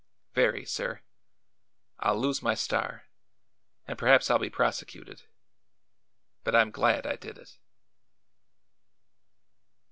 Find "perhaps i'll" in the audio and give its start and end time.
3.99-4.39